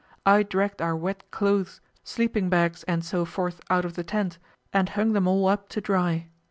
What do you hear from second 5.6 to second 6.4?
to dry.